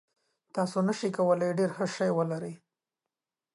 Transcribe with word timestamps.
تاسو 0.55 0.77
نشئ 0.87 1.09
کولی 1.17 1.49
ډیر 1.59 1.69
ښه 1.77 1.85
شی 1.95 2.11
ولرئ. 2.13 2.53